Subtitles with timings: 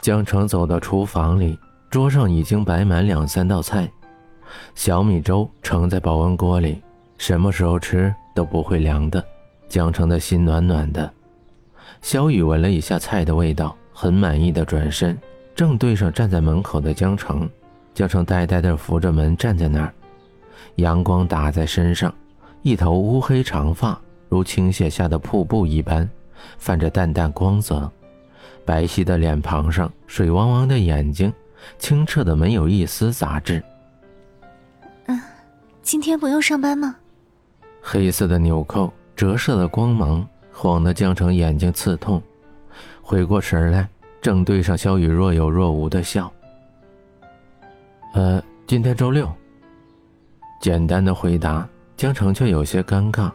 [0.00, 1.58] 江城走到厨房里，
[1.90, 3.90] 桌上已经摆满两三道菜，
[4.74, 6.82] 小米粥盛在保温锅里，
[7.18, 9.22] 什么时候吃都不会凉的。
[9.68, 11.12] 江城的心暖暖的。
[12.00, 15.16] 小雨闻了一下菜的味道，很满意的转身，
[15.54, 17.48] 正对上站在门口的江城。
[17.92, 19.92] 江城呆呆地扶着门站在那儿，
[20.76, 22.12] 阳光打在身上，
[22.62, 26.08] 一头乌黑长发如倾泻下的瀑布一般，
[26.56, 27.90] 泛着淡淡光泽。
[28.64, 31.32] 白皙的脸庞上，水汪汪的眼睛，
[31.78, 33.62] 清澈的没有一丝杂质。
[35.06, 35.20] 嗯，
[35.82, 36.96] 今天不用上班吗？
[37.82, 42.22] 黑色的纽扣折射的光芒，晃得江城眼睛刺痛。
[43.02, 43.88] 回过神来，
[44.20, 46.30] 正对上萧雨若有若无的笑。
[48.14, 49.28] 呃，今天周六。
[50.60, 53.30] 简单的回答，江城却有些尴尬。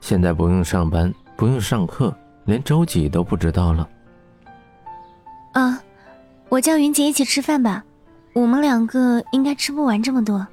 [0.00, 2.12] 现在不用上班，不用上课，
[2.44, 3.88] 连周几都不知道了。
[5.54, 5.80] 啊，
[6.48, 7.84] 我叫云姐一起吃饭吧，
[8.32, 10.44] 我们两个应该吃不完这么多。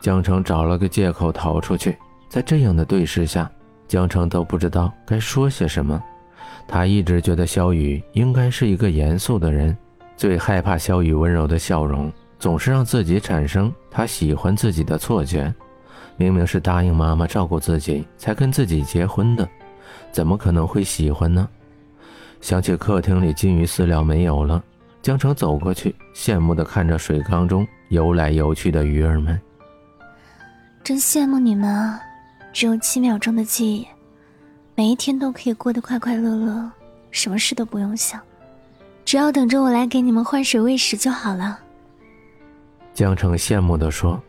[0.00, 1.96] 江城找了个借口逃出去，
[2.28, 3.50] 在这样的对视下，
[3.88, 6.00] 江城都不知道该说些什么。
[6.66, 9.74] 他一直觉得萧雨应该是一个严肃的人，
[10.18, 15.52] 最害怕萧雨温柔的笑容总是让自己产生他喜欢自己的错觉。
[16.18, 19.48] 明明是答应妈妈照顾自己才跟自己结婚的，
[20.12, 21.48] 怎么可能会喜欢呢？
[22.40, 24.62] 想起客厅里金鱼饲料没有了，
[25.02, 29.40] 江城走过去，羡慕地看着水缸中游来游去的鱼儿们。
[30.82, 32.00] 真羡慕你们啊！
[32.52, 33.86] 只有七秒钟的记忆，
[34.74, 36.70] 每一天都可以过得快快乐乐，
[37.10, 38.20] 什么事都不用想，
[39.04, 41.58] 只要等着我来给你们换水喂食就好了。
[42.94, 44.20] 江城羡慕地说。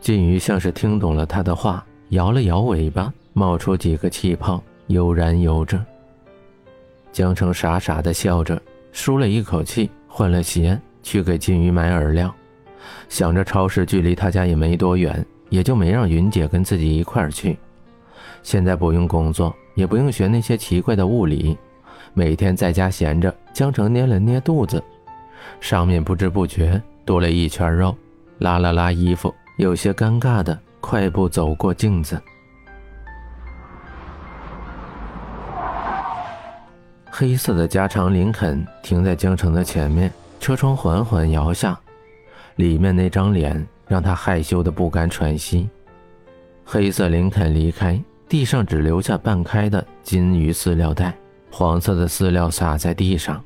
[0.00, 5.82] 金鱼像是听懂了他的话，摇了摇尾巴，冒出几个气泡，悠然游着。
[7.14, 12.34] 江城傻傻的笑着，舒了一口气，换了鞋去给金鱼买饵料。
[13.08, 17.56] 想着超市距离他家也没多远，也就没让云姐跟自己一块儿去。
[18.42, 21.56] 现在不用工作，也不用学那些奇怪的物理，
[22.14, 23.32] 每天在家闲着。
[23.52, 24.82] 江城捏了捏肚子，
[25.60, 27.96] 上面不知不觉多了一圈肉，
[28.38, 32.20] 拉了拉衣服，有些尴尬的快步走过镜子。
[37.16, 41.78] 黑色的加长林肯停在江城的前面，车窗缓缓摇下，
[42.56, 45.68] 里面那张脸让他害羞的不敢喘息。
[46.64, 51.14] 黑色林肯离开，地上只留下半开的金鱼饲料袋，
[51.52, 53.40] 黄色的饲料洒在地上。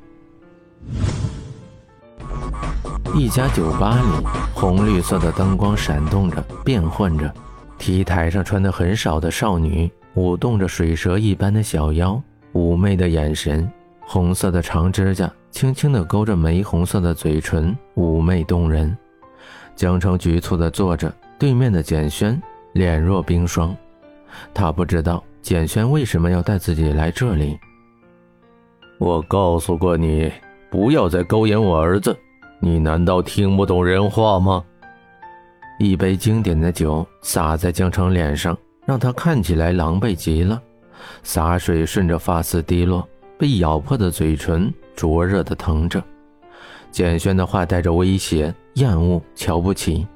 [3.13, 7.31] 一家酒吧里，红绿色的灯光闪动着，变换着
[7.77, 12.19] ，T 台上穿的很少的少女舞动着水蛇一般的小腰。
[12.53, 13.69] 妩媚的眼神，
[14.01, 18.95] 红色的长指甲轻轻地勾着玫红色的嘴唇，妩媚动人。
[19.75, 22.41] 江城局促地坐着，对面的简轩
[22.73, 23.75] 脸若冰霜。
[24.53, 27.57] 他不知道简轩为什么要带自己来这里。
[28.97, 30.31] 我告诉过你，
[30.69, 32.15] 不要再勾引我儿子，
[32.59, 34.63] 你难道听不懂人话吗？
[35.79, 40.61] 一杯经典的酒洒在江城脸上，让他看起来狼狈极了。
[41.23, 46.03] 洒水顺着发丝滴落，被咬破的嘴唇灼热的疼着。
[46.91, 50.07] 简轩的话带着威胁、厌恶、瞧不起，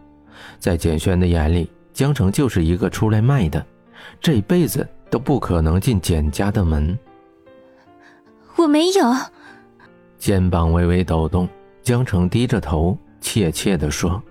[0.60, 3.64] 在简轩的眼里，江城就是一个出来卖的，
[4.20, 6.98] 这辈子都不可能进简家的门。
[8.56, 9.16] 我没有。
[10.18, 11.48] 肩膀微微抖动，
[11.82, 14.22] 江城低着头，怯怯地说：“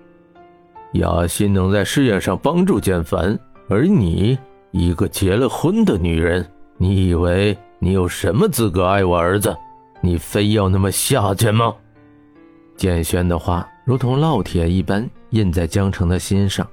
[0.95, 4.37] 雅欣能在事业上帮助简凡，而你……”
[4.73, 6.47] 一个结了婚的女人，
[6.79, 9.55] 你以为你有什么资格爱我儿子？
[10.01, 11.75] 你非要那么下贱吗？
[12.75, 16.67] 简轩的话如同烙铁一般印在江城的心上，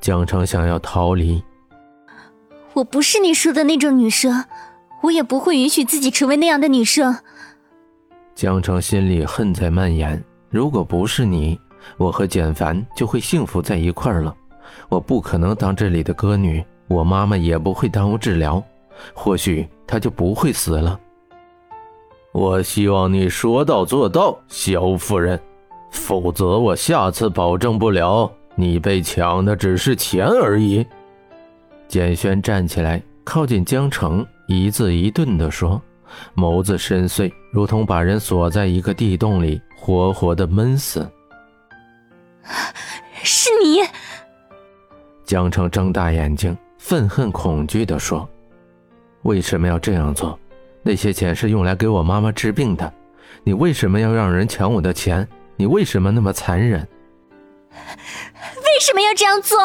[0.00, 1.42] 江城想要逃离。
[2.72, 4.44] 我不是你说的那种女生，
[5.02, 7.14] 我也不会允许自己成为那样的女生。
[8.34, 10.22] 江城心里恨在蔓延。
[10.48, 11.60] 如果不是你，
[11.98, 14.34] 我和简凡就会幸福在一块儿了。
[14.88, 16.64] 我不可能当这里的歌女。
[16.88, 18.62] 我妈妈也不会耽误治疗，
[19.14, 20.98] 或许她就不会死了。
[22.32, 25.38] 我希望你说到做到，肖夫人，
[25.90, 30.86] 否则我下次保证不了你被抢的只是钱而已。
[31.88, 35.80] 简轩站起来，靠近江城，一字一顿地说，
[36.36, 41.08] 眸子深邃，如同把人锁在一个地洞里，活活的闷死。
[43.22, 43.80] 是你？
[45.24, 46.56] 江城睁大眼睛。
[46.88, 48.26] 愤恨、恐惧地说
[49.24, 50.40] ：“为什么要这样做？
[50.82, 52.90] 那些钱是用来给我妈妈治病的，
[53.44, 55.28] 你为什么要让人抢我的钱？
[55.56, 56.80] 你为什么那么残忍？
[57.70, 59.58] 为什么要这样做？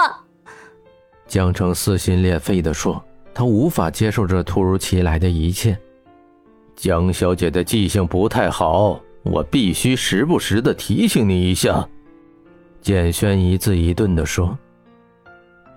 [1.25, 3.01] 江城撕心裂肺地说
[3.33, 5.79] ：“他无法接受这突如其来的一切。”
[6.75, 11.87] 江小姐的记性不太好，我必须时不时的提醒你一下。”
[12.83, 14.57] 简轩一字一顿地说。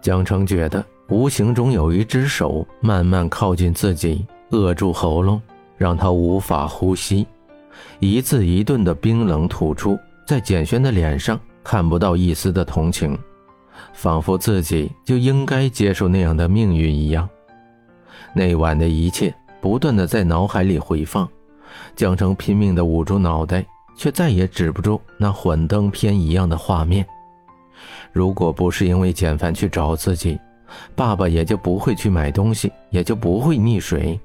[0.02, 5.40] 江城觉得无形中有一只手慢慢靠近自己，扼住喉咙，
[5.76, 7.26] 让他无法呼吸。
[8.00, 13.16] 一字一顿的冰冷吐出，在简轩的脸上看不到一丝的同情，
[13.92, 17.28] 仿佛自己就应该接受那样的命运一样。
[18.34, 21.28] 那晚的一切不断的在脑海里回放，
[21.94, 23.64] 江城拼命的捂住脑袋，
[23.96, 27.06] 却再也止不住那幻灯片一样的画面。
[28.12, 30.38] 如果不是因为简凡去找自己，
[30.94, 34.18] 爸爸也就不会去买东西，也就不会溺水。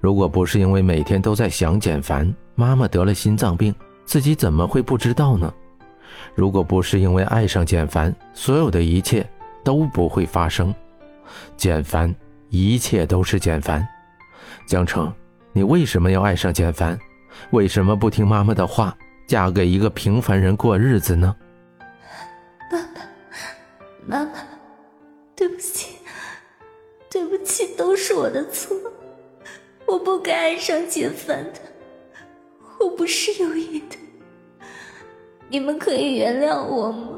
[0.00, 5.52] 如果不是因为每天都在想简凡，妈妈得了心脏病，自己怎么会不知道呢？
[6.34, 9.24] 如果不是因为爱上简凡，所有的一切
[9.62, 10.74] 都不会发生。
[11.56, 12.12] 简凡，
[12.48, 13.86] 一切都是简凡。
[14.66, 15.12] 江城，
[15.52, 16.98] 你为什么要爱上简凡？
[17.50, 18.96] 为什么不听妈妈的话，
[19.26, 21.34] 嫁给一个平凡人过日子呢？
[28.18, 28.76] 我的错。
[29.86, 31.60] 我不该爱上简凡的，
[32.80, 33.96] 我不是有意的。
[35.48, 37.08] 你们可以原谅我吗？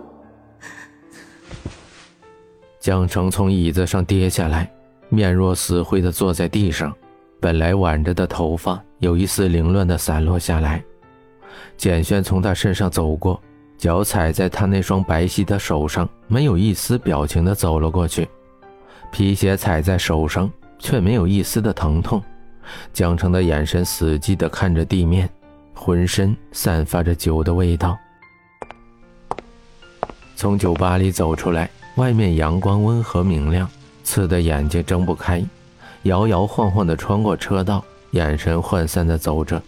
[2.78, 4.70] 江城从椅子上跌下来，
[5.08, 6.94] 面若死灰的坐在地上，
[7.40, 10.84] 本来挽着的头发有一丝凌乱的散落下来。
[11.76, 13.42] 简轩从他身上走过，
[13.76, 18.28] 脚踩在他那双白皙的手上，没有一丝表情的走了过去。
[19.10, 20.48] 皮鞋踩在手上，
[20.80, 22.20] 却没有一丝的疼痛。
[22.92, 25.30] 江城的眼神死寂地看着地面，
[25.74, 27.96] 浑身散发着酒的味道。
[30.34, 33.68] 从酒吧里走出来，外面阳光温和明亮，
[34.02, 35.44] 刺得眼睛睁不开。
[36.04, 39.62] 摇摇晃晃地穿过车道，眼神涣散地走着，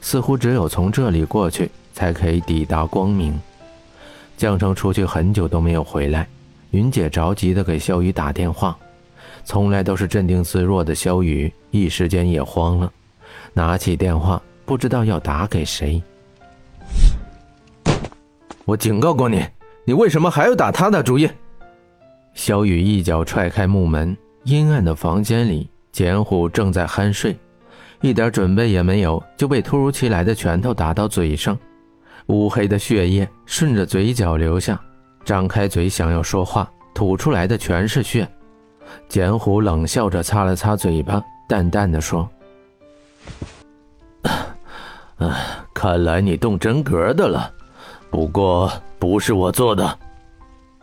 [0.00, 3.38] 似乎只有从这里过去，才可以抵达光明。
[4.36, 6.26] 江城出去很久都没有回来，
[6.72, 8.76] 云姐着急地给肖雨打电话。
[9.48, 12.92] 从来都是镇定自若的萧雨，一时间也慌了，
[13.54, 16.02] 拿起电话，不知道要打给谁。
[18.66, 19.42] 我警告过你，
[19.86, 21.26] 你为什么还要打他的主意？
[22.34, 24.14] 萧雨一脚踹开木门，
[24.44, 27.34] 阴暗的房间里，简虎正在酣睡，
[28.02, 31.58] 一点准备也没有，就被突如其来的拳头打到嘴上，
[32.26, 34.78] 乌黑的血液顺着嘴角流下，
[35.24, 38.28] 张开嘴想要说话，吐出来的全是血。
[39.08, 42.28] 简虎冷笑着擦了擦嘴巴，淡淡的说
[45.18, 45.36] ：“啊，
[45.72, 47.52] 看来你动真格的了，
[48.10, 49.98] 不过不是我做的。”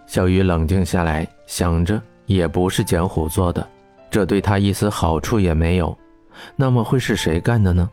[0.07, 3.67] 小雨冷静下来，想着也不是简虎做的，
[4.09, 5.97] 这对他一丝好处也没有。
[6.55, 7.89] 那么会是谁干的呢？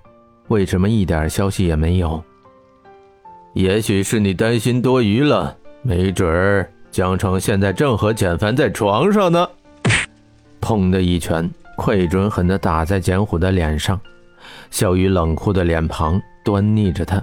[0.48, 2.22] 为什么一点消息也没有？
[3.54, 9.48] 也许是你担心多余了，没准儿江城现在正和简凡在床上呢。
[10.62, 14.00] 砰的一拳，快准狠地打在简虎的脸上。
[14.70, 17.22] 小雨冷酷的脸庞端睨着他。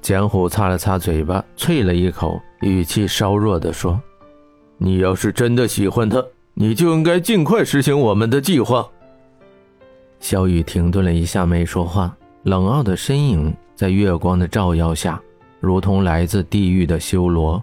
[0.00, 4.00] 简虎擦了擦嘴巴，啐了一口，语气稍弱地说
[4.78, 8.88] ：“你要是真的喜欢他，你就应该尽快实行我们的计划。”
[10.20, 12.16] 小雨停顿了一下，没说话。
[12.44, 15.20] 冷傲的身影在月光的照耀下，
[15.60, 17.62] 如同来自地狱的修罗。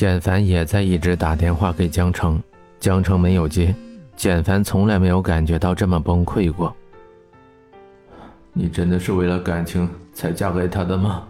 [0.00, 2.42] 简凡也在一直打电话给江城，
[2.78, 3.74] 江城没有接。
[4.16, 6.74] 简凡从来没有感觉到这么崩溃过。
[8.54, 11.24] 你真的是为了感情才嫁给他的吗？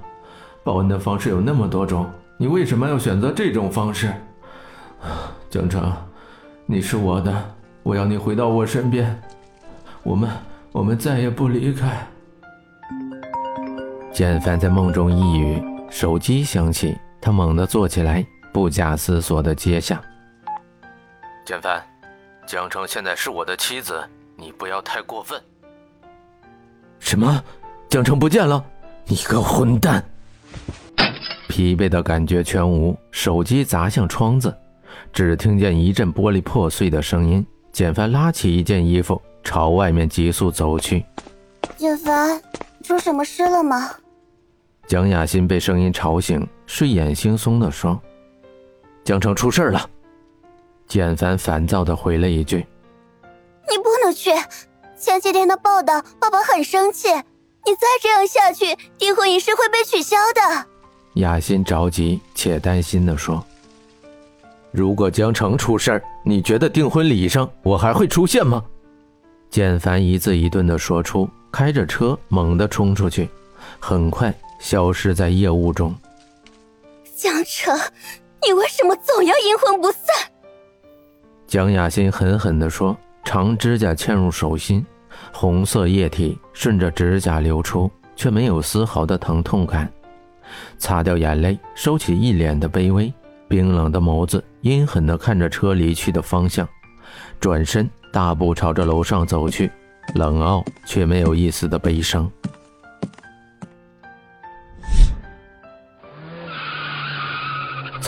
[0.63, 4.09] 报恩的方式有那么多种，你为什么要选择这种方式？
[5.51, 5.93] 江城，
[6.65, 7.35] 你是我的，
[7.83, 9.21] 我要你回到我身边，
[10.05, 10.31] 我们
[10.71, 12.07] 我们再也不离开。
[14.13, 15.61] 简凡在梦中呓语，
[15.91, 18.25] 手机响起，他猛地坐起来。
[18.53, 20.01] 不假思索地接下。
[21.45, 21.83] 简凡，
[22.47, 24.03] 江城现在是我的妻子，
[24.37, 25.41] 你不要太过分。
[26.99, 27.43] 什么？
[27.89, 28.65] 江城不见了？
[29.07, 30.05] 你个混蛋！
[31.49, 34.57] 疲惫的感觉全无，手机砸向窗子，
[35.13, 37.45] 只听见一阵玻璃破碎的声音。
[37.73, 41.05] 简凡拉起一件衣服，朝外面急速走去。
[41.77, 42.41] 简凡，
[42.85, 43.91] 出什么事了吗？
[44.87, 48.01] 蒋雅欣被声音吵醒，睡眼惺忪地说。
[49.11, 49.91] 江城出事了，
[50.87, 52.65] 简凡烦躁的回了一句
[53.69, 54.31] ：“你不能去，
[54.97, 57.09] 前几天的报道，爸爸很生气。
[57.09, 58.67] 你再这样下去，
[58.99, 60.67] 订婚仪式会被取消的。
[61.15, 63.45] 雅欣着急且担心的说
[64.71, 68.63] ：“如果江城出事儿，你觉得订婚礼上我还会出现吗？”
[69.51, 73.29] 简凡一字一顿的说出，开着车猛地冲出去，
[73.81, 75.93] 很快消失在夜雾中。
[77.17, 77.77] 江城，
[78.47, 80.03] 你为什么总要阴魂不散？
[81.47, 84.85] 江雅欣狠狠地说，长指甲嵌入手心。
[85.33, 89.91] 红色液体顺着指甲流出，却没有丝毫的疼痛感。
[90.79, 93.13] 擦掉眼泪，收起一脸的卑微，
[93.49, 96.67] 冰冷的眸子阴狠地看着车离去的方向，
[97.39, 99.71] 转身大步朝着楼上走去，
[100.15, 102.31] 冷傲却没有一丝的悲伤。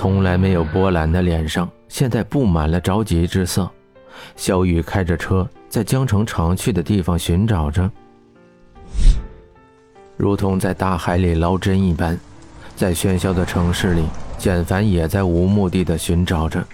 [0.03, 3.71] 从来没有波澜的脸上，现在布满了着急之色。
[4.35, 5.49] 小雨开着车。
[5.69, 7.89] 在江城常去的地方寻找着，
[10.17, 12.19] 如同在大海里捞针一般。
[12.75, 14.05] 在喧嚣的城市里，
[14.37, 16.65] 简凡也在无目的的寻找着。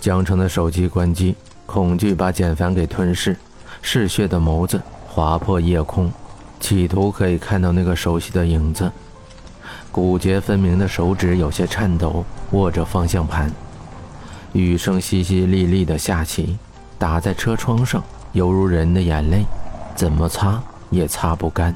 [0.00, 3.36] 江城的手机关机，恐惧把简凡给吞噬，
[3.82, 6.12] 嗜血的眸子划破夜空，
[6.58, 8.90] 企图可以看到那个熟悉的影子。
[9.92, 13.52] 骨节分明的手指有些颤抖，握着方向盘。
[14.54, 16.58] 雨声淅淅沥沥的下起。
[16.98, 19.44] 打在车窗上，犹如人的眼泪，
[19.96, 21.74] 怎么擦也擦不干。